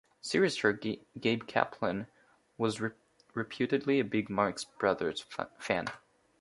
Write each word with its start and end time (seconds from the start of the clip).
Series 0.19 0.55
star 0.55 0.73
Gabe 0.73 1.45
Kaplan 1.45 2.07
was 2.57 2.81
reputedly 3.35 3.99
a 3.99 4.03
big 4.03 4.31
Marx 4.31 4.63
Brothers 4.63 5.25
fan. 5.59 5.89